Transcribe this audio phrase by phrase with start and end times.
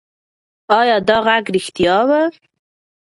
[0.79, 2.09] ایا دا غږ رښتیا و؟